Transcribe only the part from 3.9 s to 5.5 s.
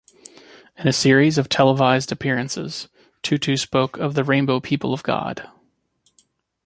of the "Rainbow People of God".